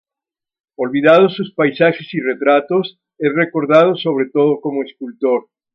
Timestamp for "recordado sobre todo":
3.35-4.59